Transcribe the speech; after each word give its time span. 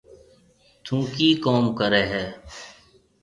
ٿُون 0.83 1.01
ڪِي 1.13 1.29
ڪوم 1.43 1.63
ڪري 1.79 2.03
هيَ۔ 2.11 2.23